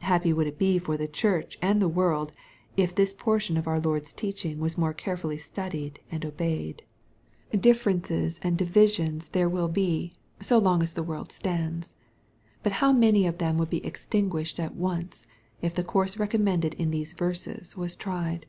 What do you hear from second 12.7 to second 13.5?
how many of